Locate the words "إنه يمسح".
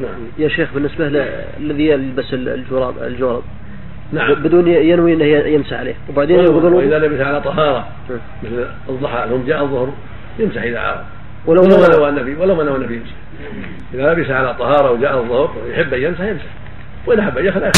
5.14-5.72